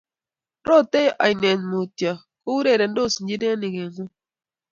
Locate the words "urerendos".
2.59-3.13